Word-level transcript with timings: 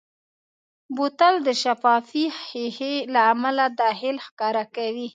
بوتل 0.95 1.35
د 1.47 1.49
شفافې 1.61 2.25
ښیښې 2.43 2.93
له 3.13 3.21
امله 3.33 3.65
داخل 3.81 4.15
ښکاره 4.25 4.63
کوي. 4.75 5.07